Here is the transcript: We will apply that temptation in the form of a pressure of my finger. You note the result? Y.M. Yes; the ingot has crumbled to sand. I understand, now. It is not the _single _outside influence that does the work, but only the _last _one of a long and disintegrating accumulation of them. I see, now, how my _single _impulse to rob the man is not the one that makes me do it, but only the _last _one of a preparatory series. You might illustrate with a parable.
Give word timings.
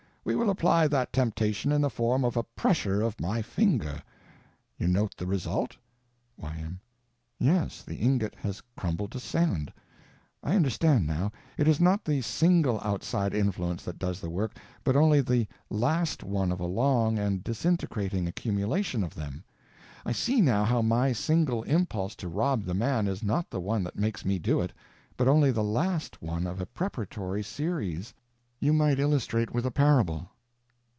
We 0.23 0.35
will 0.35 0.51
apply 0.51 0.87
that 0.89 1.11
temptation 1.11 1.71
in 1.71 1.81
the 1.81 1.89
form 1.89 2.23
of 2.23 2.37
a 2.37 2.43
pressure 2.43 3.01
of 3.01 3.19
my 3.19 3.41
finger. 3.41 4.03
You 4.77 4.87
note 4.87 5.17
the 5.17 5.25
result? 5.25 5.77
Y.M. 6.37 6.79
Yes; 7.39 7.81
the 7.81 7.95
ingot 7.95 8.35
has 8.35 8.61
crumbled 8.77 9.11
to 9.13 9.19
sand. 9.19 9.73
I 10.43 10.55
understand, 10.55 11.07
now. 11.07 11.31
It 11.57 11.67
is 11.67 11.79
not 11.81 12.05
the 12.05 12.19
_single 12.19 12.79
_outside 12.83 13.33
influence 13.33 13.83
that 13.83 13.97
does 13.97 14.21
the 14.21 14.29
work, 14.29 14.55
but 14.83 14.95
only 14.95 15.21
the 15.21 15.47
_last 15.71 16.17
_one 16.17 16.53
of 16.53 16.59
a 16.59 16.67
long 16.67 17.17
and 17.17 17.43
disintegrating 17.43 18.27
accumulation 18.27 19.03
of 19.03 19.15
them. 19.15 19.43
I 20.05 20.11
see, 20.11 20.39
now, 20.39 20.65
how 20.65 20.83
my 20.83 21.09
_single 21.13 21.65
_impulse 21.65 22.15
to 22.17 22.27
rob 22.27 22.65
the 22.65 22.75
man 22.75 23.07
is 23.07 23.23
not 23.23 23.49
the 23.49 23.59
one 23.59 23.83
that 23.85 23.95
makes 23.97 24.23
me 24.23 24.37
do 24.37 24.61
it, 24.61 24.71
but 25.17 25.27
only 25.27 25.49
the 25.51 25.63
_last 25.63 26.19
_one 26.19 26.45
of 26.47 26.61
a 26.61 26.67
preparatory 26.67 27.41
series. 27.41 28.13
You 28.63 28.73
might 28.73 28.99
illustrate 28.99 29.55
with 29.55 29.65
a 29.65 29.71
parable. 29.71 30.29